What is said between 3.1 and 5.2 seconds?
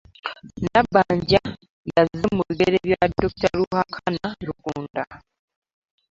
dokita Ruhakana Rugunda